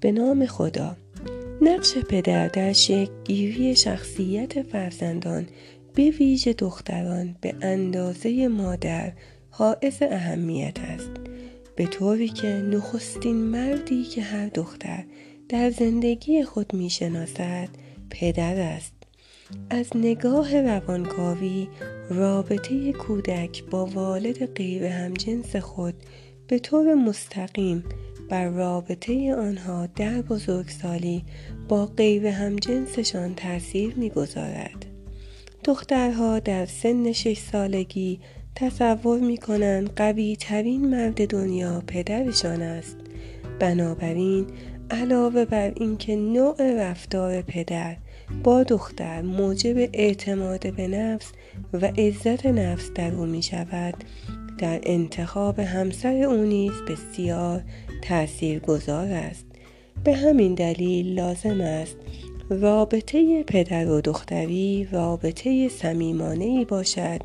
به 0.00 0.12
نام 0.12 0.46
خدا. 0.46 0.96
نقش 1.62 1.98
پدر 1.98 2.48
در 2.48 2.72
گیری 3.24 3.76
شخصیت 3.76 4.62
فرزندان 4.62 5.46
به 5.94 6.10
ویژه 6.10 6.52
دختران 6.52 7.36
به 7.40 7.54
اندازه 7.60 8.48
مادر 8.48 9.12
حائز 9.50 10.02
اهمیت 10.02 10.78
است. 10.80 11.10
به 11.76 11.86
طوری 11.86 12.28
که 12.28 12.46
نخستین 12.46 13.36
مردی 13.36 14.04
که 14.04 14.22
هر 14.22 14.48
دختر 14.48 15.04
در 15.48 15.70
زندگی 15.70 16.44
خود 16.44 16.74
می‌شناسد 16.74 17.68
پدر 18.10 18.60
است. 18.60 18.92
از 19.70 19.86
نگاه 19.94 20.60
روانکاوی 20.60 21.68
رابطه 22.10 22.92
کودک 22.92 23.64
با 23.64 23.86
والد 23.86 24.46
غیر 24.46 24.84
همجنس 24.84 25.56
خود 25.56 25.94
به 26.48 26.58
طور 26.58 26.94
مستقیم 26.94 27.84
بر 28.28 28.48
رابطه 28.48 29.34
آنها 29.34 29.86
در 29.86 30.22
بزرگسالی 30.22 31.24
با 31.68 31.86
غیر 31.86 32.26
همجنسشان 32.26 33.34
تاثیر 33.34 33.94
می‌گذارد. 33.94 34.86
دخترها 35.64 36.38
در 36.38 36.66
سن 36.66 37.12
شش 37.12 37.38
سالگی 37.38 38.20
تصور 38.54 39.20
می 39.20 39.36
کنند 39.36 39.90
قوی 39.96 40.36
ترین 40.40 40.88
مرد 40.88 41.26
دنیا 41.30 41.82
پدرشان 41.86 42.62
است. 42.62 42.96
بنابراین 43.58 44.46
علاوه 44.90 45.44
بر 45.44 45.72
اینکه 45.76 46.16
نوع 46.16 46.90
رفتار 46.90 47.42
پدر 47.42 47.96
با 48.44 48.62
دختر 48.62 49.22
موجب 49.22 49.76
اعتماد 49.92 50.74
به 50.74 50.88
نفس 50.88 51.32
و 51.72 51.86
عزت 51.86 52.46
نفس 52.46 52.90
در 52.94 53.14
او 53.14 53.26
می 53.26 53.42
شود 53.42 53.94
در 54.58 54.80
انتخاب 54.82 55.58
همسر 55.58 56.22
او 56.22 56.44
نیز 56.44 56.72
بسیار 56.88 57.62
تأثیر 58.02 58.58
گذار 58.58 59.08
است. 59.08 59.46
به 60.04 60.16
همین 60.16 60.54
دلیل 60.54 61.14
لازم 61.14 61.60
است 61.60 61.96
رابطه 62.50 63.42
پدر 63.42 63.90
و 63.90 64.00
دختری 64.00 64.88
رابطه 64.92 65.68
سمیمانه 65.68 66.64
باشد 66.64 67.20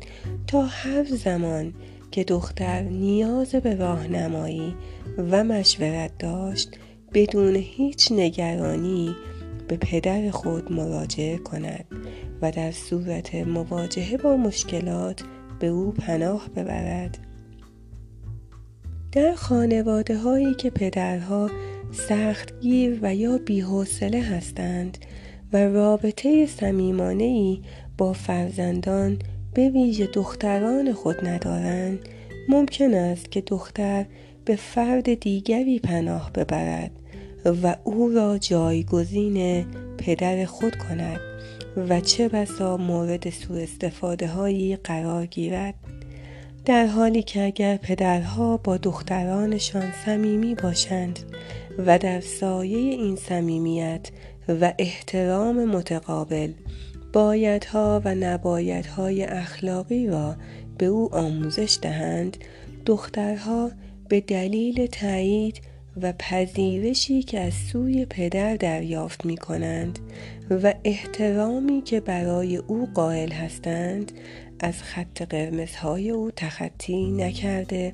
تا 0.46 0.62
هر 0.62 1.04
زمان 1.04 1.74
که 2.10 2.24
دختر 2.24 2.82
نیاز 2.82 3.54
به 3.54 3.74
راهنمایی 3.74 4.74
و 5.18 5.44
مشورت 5.44 6.18
داشت 6.18 6.78
بدون 7.14 7.56
هیچ 7.56 8.12
نگرانی 8.12 9.14
به 9.68 9.76
پدر 9.76 10.30
خود 10.30 10.72
مراجعه 10.72 11.38
کند 11.38 11.84
و 12.42 12.50
در 12.50 12.70
صورت 12.70 13.34
مواجهه 13.34 14.16
با 14.16 14.36
مشکلات 14.36 15.22
به 15.62 15.68
او 15.68 15.92
پناه 15.92 16.48
ببرد. 16.56 17.18
در 19.12 19.34
خانواده 19.34 20.18
هایی 20.18 20.54
که 20.54 20.70
پدرها 20.70 21.50
سختگیر 21.92 22.98
و 23.02 23.14
یا 23.14 23.38
بیحوصله 23.38 24.22
هستند 24.22 24.98
و 25.52 25.56
رابطه 25.56 26.46
صمیمانه 26.46 27.24
ای 27.24 27.60
با 27.98 28.12
فرزندان 28.12 29.18
به 29.54 29.68
ویژه 29.68 30.06
دختران 30.06 30.92
خود 30.92 31.26
ندارند 31.26 31.98
ممکن 32.48 32.94
است 32.94 33.30
که 33.30 33.40
دختر 33.40 34.06
به 34.44 34.56
فرد 34.56 35.14
دیگری 35.14 35.78
پناه 35.78 36.30
ببرد 36.32 36.90
و 37.62 37.76
او 37.84 38.08
را 38.08 38.38
جایگزین 38.38 39.66
پدر 39.98 40.44
خود 40.44 40.76
کند. 40.76 41.20
و 41.76 42.00
چه 42.00 42.28
بسا 42.28 42.76
مورد 42.76 43.30
سوء 43.30 43.62
استفاده 43.62 44.26
هایی 44.26 44.76
قرار 44.76 45.26
گیرد. 45.26 45.74
در 46.64 46.86
حالی 46.86 47.22
که 47.22 47.44
اگر 47.44 47.76
پدرها 47.76 48.56
با 48.56 48.76
دخترانشان 48.76 49.92
صمیمی 50.04 50.54
باشند 50.54 51.18
و 51.78 51.98
در 51.98 52.20
سایه 52.20 52.78
این 52.78 53.16
صمیمیت 53.16 54.10
و 54.48 54.72
احترام 54.78 55.64
متقابل 55.64 56.52
بایدها 57.12 58.02
و 58.04 58.14
نبایدهای 58.14 59.24
اخلاقی 59.24 60.06
را 60.06 60.36
به 60.78 60.86
او 60.86 61.14
آموزش 61.14 61.78
دهند 61.82 62.36
دخترها 62.86 63.70
به 64.08 64.20
دلیل 64.20 64.86
تایید 64.86 65.60
و 66.02 66.12
پذیرشی 66.18 67.22
که 67.22 67.40
از 67.40 67.54
سوی 67.54 68.04
پدر 68.04 68.56
دریافت 68.56 69.26
می 69.26 69.36
کنند 69.36 69.98
و 70.50 70.74
احترامی 70.84 71.82
که 71.82 72.00
برای 72.00 72.56
او 72.56 72.88
قائل 72.94 73.32
هستند 73.32 74.12
از 74.60 74.82
خط 74.82 75.22
قرمزهای 75.22 76.10
او 76.10 76.30
تخطی 76.30 77.10
نکرده 77.10 77.92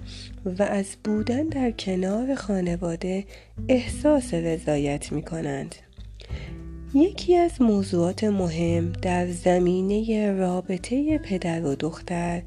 و 0.58 0.62
از 0.62 0.86
بودن 1.04 1.42
در 1.42 1.70
کنار 1.70 2.34
خانواده 2.34 3.24
احساس 3.68 4.34
رضایت 4.34 5.12
می 5.12 5.22
کنند. 5.22 5.74
یکی 6.94 7.36
از 7.36 7.62
موضوعات 7.62 8.24
مهم 8.24 8.92
در 8.92 9.26
زمینه 9.26 10.32
رابطه 10.32 11.18
پدر 11.18 11.64
و 11.64 11.74
دختر 11.74 12.42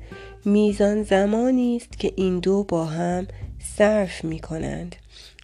میزان 0.46 1.04
زمانی 1.04 1.76
است 1.76 2.00
که 2.00 2.14
این 2.16 2.40
دو 2.40 2.64
با 2.64 2.86
هم 2.86 3.28
صرف 3.78 4.24
می 4.24 4.40
کنند 4.40 4.96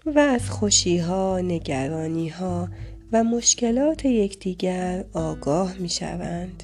و 0.06 0.20
از 0.20 0.50
خوشیها، 0.50 1.40
نگرانیها 1.40 2.70
و 3.12 3.24
مشکلات 3.24 4.06
یکدیگر 4.06 5.06
آگاه 5.14 5.74
می 5.80 5.90
شوند. 5.90 6.64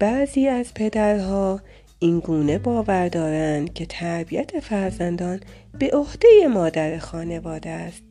بعضی 0.00 0.46
از 0.46 0.74
پدرها 0.74 1.60
این 1.98 2.18
گونه 2.18 2.58
باور 2.58 3.08
دارند 3.08 3.74
که 3.74 3.86
تربیت 3.86 4.60
فرزندان 4.60 5.40
به 5.78 5.90
عهده 5.92 6.28
مادر 6.54 6.98
خانواده 6.98 7.70
است 7.70 8.02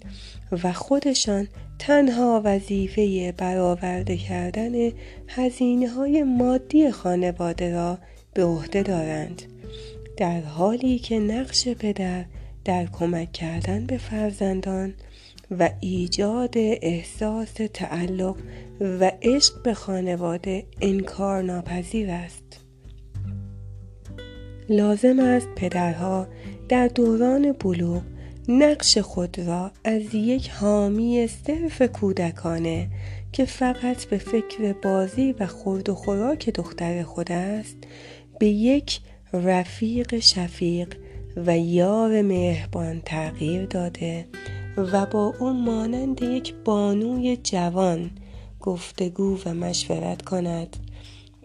و 0.64 0.74
خودشان 0.74 1.48
تنها 1.80 2.42
وظیفه 2.44 3.32
برآورده 3.38 4.18
کردن 4.18 4.92
هزینه 5.28 5.90
های 5.90 6.24
مادی 6.24 6.92
خانواده 6.92 7.74
را 7.74 7.98
به 8.34 8.46
عهده 8.46 8.84
دارند 8.84 9.42
در 10.18 10.42
حالی 10.42 11.00
که 11.00 11.20
نقش 11.20 11.68
پدر 11.68 12.26
در 12.66 12.86
کمک 12.86 13.32
کردن 13.32 13.86
به 13.86 13.98
فرزندان 13.98 14.94
و 15.52 15.70
ایجاد 15.80 16.54
احساس 16.58 17.54
تعلق 17.74 18.36
و 18.82 19.12
عشق 19.22 19.62
به 19.64 19.74
خانواده 19.74 20.66
انکار 20.82 21.42
ناپذیر 21.42 22.10
است. 22.10 22.60
لازم 24.70 25.20
است 25.20 25.48
پدرها 25.56 26.28
در 26.70 26.88
دوران 26.88 27.52
بلوغ 27.52 28.02
نقش 28.48 28.98
خود 28.98 29.40
را 29.40 29.72
از 29.84 30.16
یک 30.16 30.50
حامی 30.50 31.28
صرف 31.28 31.82
کودکانه 31.82 32.88
که 33.32 33.46
فقط 33.46 34.06
به 34.06 34.18
فکر 34.18 34.74
بازی 34.74 35.36
و 35.40 35.48
خورد 35.48 35.90
و 35.90 35.96
خوراک 35.96 36.50
دختر 36.50 37.04
خود 37.04 37.32
است 37.32 37.78
به 38.40 38.48
یک 38.48 39.00
رفیق 39.34 40.20
شفیق 40.20 40.96
و 41.38 41.58
یار 41.58 42.22
مهربان 42.22 43.02
تغییر 43.06 43.66
داده 43.66 44.26
و 44.78 45.06
با 45.06 45.34
او 45.40 45.54
مانند 45.54 46.22
یک 46.22 46.54
بانوی 46.66 47.38
جوان 47.44 48.12
گفتگو 48.62 49.38
و 49.46 49.54
مشورت 49.54 50.22
کند. 50.22 50.78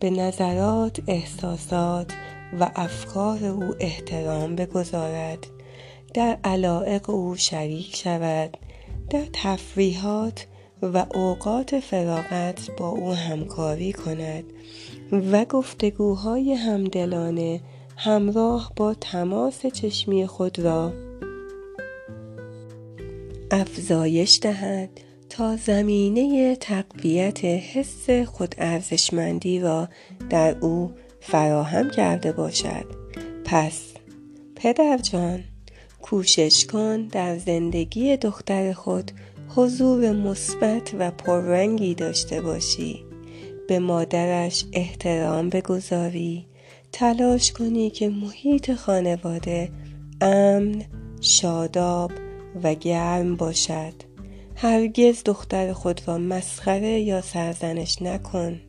به 0.00 0.11
نظرات 0.11 1.00
احساسات 1.06 2.12
و 2.61 2.71
افکار 2.77 3.45
او 3.45 3.75
احترام 3.81 4.56
بگذارد. 4.56 5.47
در 6.15 6.39
علائق 6.45 7.11
او 7.11 7.37
شریک 7.37 7.97
شود. 7.97 8.56
در 9.11 9.25
تفریحات 9.33 10.47
و 10.83 11.06
اوقات 11.15 11.81
فراغت 11.81 12.71
با 12.77 12.89
او 12.89 13.12
همکاری 13.12 13.93
کند 13.93 14.45
و 15.12 15.45
گفتگوهای 15.45 16.53
همدلانه 16.55 17.61
همراه 18.02 18.73
با 18.76 18.94
تماس 18.94 19.67
چشمی 19.67 20.26
خود 20.26 20.58
را. 20.58 20.93
افزایش 23.50 24.38
دهد 24.43 24.91
تا 25.29 25.56
زمینه 25.56 26.56
تقویت 26.56 27.44
حس 27.44 28.11
خود 28.11 28.55
ارزشمندی 28.58 29.61
را 29.61 29.88
در 30.31 30.56
او 30.61 30.93
فراهم 31.20 31.91
کرده 31.91 32.32
باشد. 32.32 32.85
پس 33.44 33.82
پدر 34.56 34.99
جان 34.99 35.44
کوشش 36.02 36.67
کن 36.67 37.06
در 37.06 37.38
زندگی 37.38 38.17
دختر 38.17 38.73
خود 38.73 39.11
حضور 39.49 40.12
مثبت 40.12 40.94
و 40.99 41.11
پررنگی 41.11 41.94
داشته 41.94 42.41
باشی. 42.41 43.05
به 43.69 43.79
مادرش 43.79 44.64
احترام 44.73 45.49
بگذاری. 45.49 46.50
تلاش 46.92 47.52
کنی 47.52 47.90
که 47.90 48.08
محیط 48.08 48.75
خانواده 48.75 49.70
امن 50.20 50.82
شاداب 51.20 52.12
و 52.62 52.75
گرم 52.75 53.37
باشد. 53.37 53.92
هرگز 54.56 55.22
دختر 55.25 55.72
خود 55.72 56.00
را 56.06 56.19
مسخره 56.19 57.00
یا 57.00 57.20
سرزنش 57.20 58.02
نکن. 58.02 58.60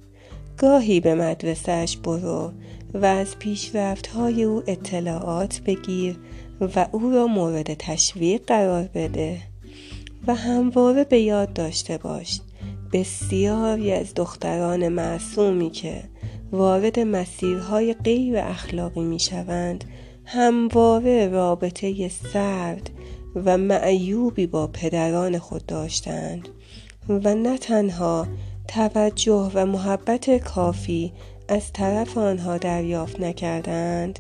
گاهی 0.58 1.00
به 1.00 1.16
مدرسهش 1.16 1.98
برو 1.98 2.52
و 2.94 3.06
از 3.06 3.40
پیشرفت 3.40 4.08
های 4.08 4.44
او 4.44 4.64
اطلاعات 4.68 5.62
بگیر 5.66 6.20
و 6.76 6.88
او 6.92 7.10
را 7.10 7.28
مورد 7.28 7.74
تشویق 7.74 8.42
قرار 8.48 8.84
بده 8.84 9.38
و 10.28 10.36
همواره 10.36 11.04
به 11.04 11.20
یاد 11.20 11.54
داشته 11.54 11.98
باش. 11.98 12.42
بسیاری 12.94 13.92
از 13.92 14.14
دختران 14.14 14.88
معصومی 14.88 15.70
که 15.70 16.04
وارد 16.52 17.00
مسیرهای 17.00 17.94
غیر 17.94 18.38
اخلاقی 18.38 19.02
می 19.02 19.20
شوند 19.20 19.84
همواره 20.26 21.28
رابطه 21.28 22.10
سرد 22.10 22.90
و 23.36 23.58
معیوبی 23.58 24.48
با 24.48 24.68
پدران 24.68 25.40
خود 25.40 25.66
داشتند. 25.66 26.50
و 27.10 27.36
نه 27.36 27.58
تنها 27.58 28.28
توجه 28.68 29.52
و 29.54 29.66
محبت 29.66 30.38
کافی 30.38 31.14
از 31.48 31.74
طرف 31.74 32.18
آنها 32.18 32.58
دریافت 32.58 33.20
نکردند. 33.20 34.20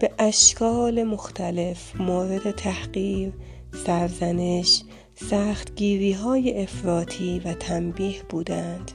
به 0.00 0.10
اشکال 0.18 1.02
مختلف 1.02 2.00
مورد 2.00 2.50
تحقیر 2.50 3.32
سرزنش 3.86 4.82
سختگیری 5.14 6.12
های 6.12 6.62
افراطی 6.62 7.42
و 7.44 7.52
تنبیه 7.52 8.22
بودند. 8.28 8.92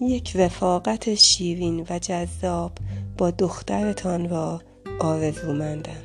یک 0.00 0.36
رفاقت 0.36 1.14
شیرین 1.14 1.86
و 1.90 1.98
جذاب 1.98 2.72
با 3.18 3.30
دخترتان 3.30 4.28
را 4.28 4.62
آرزومندم. 5.00 6.02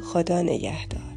خدا 0.00 0.42
نگهدار. 0.42 1.11